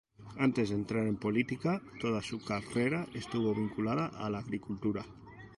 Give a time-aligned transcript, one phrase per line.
[0.45, 5.05] Antes de entrar en política, toda su carrera estuvo vinculada a la agricultura.